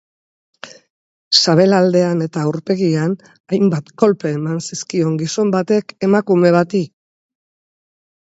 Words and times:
Sabelaldean 1.39 2.23
eta 2.27 2.45
aurpegian 2.51 3.11
hainbat 3.57 3.93
kolpe 4.03 4.31
eman 4.39 4.57
zizkion 4.69 5.21
gizon 5.21 5.51
batek 5.57 5.93
emakume 6.09 6.53
bati. 6.59 6.81